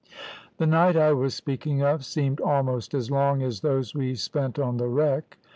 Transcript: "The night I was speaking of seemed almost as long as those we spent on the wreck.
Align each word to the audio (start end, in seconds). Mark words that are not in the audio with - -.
"The 0.57 0.65
night 0.65 0.97
I 0.97 1.13
was 1.13 1.35
speaking 1.35 1.83
of 1.83 2.03
seemed 2.03 2.41
almost 2.41 2.95
as 2.95 3.11
long 3.11 3.43
as 3.43 3.59
those 3.59 3.93
we 3.93 4.15
spent 4.15 4.57
on 4.57 4.77
the 4.77 4.87
wreck. 4.87 5.37